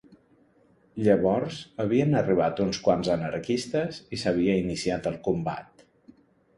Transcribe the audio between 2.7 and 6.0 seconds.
quants anarquistes i s'havia iniciat el combat